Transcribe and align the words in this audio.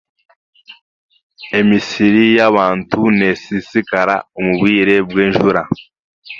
Emisiri 1.59 2.23
y'abantu 2.37 2.99
neesiisikara 3.17 4.15
omu 4.37 4.51
bwire 4.59 4.95
bw'enjura. 5.09 5.63